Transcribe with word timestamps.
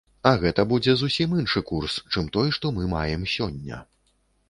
А 0.27 0.29
гэта 0.43 0.63
будзе 0.71 0.95
зусім 1.01 1.37
іншы 1.43 1.63
курс, 1.73 1.99
чым 2.11 2.33
той, 2.39 2.47
што 2.59 2.75
мы 2.81 2.91
маем 2.99 3.31
сёння. 3.39 3.83